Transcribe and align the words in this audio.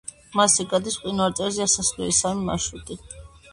მასზე 0.39 0.65
გადის 0.71 0.95
მყინვარწვერზე 1.01 1.63
ასასვლელი 1.67 2.17
სამი 2.23 2.51
მარშრუტი. 2.51 3.01